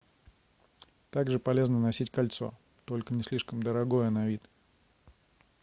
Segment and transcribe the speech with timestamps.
[1.11, 2.55] также полезно носить кольцо
[2.85, 4.41] только не слишком дорогое на вид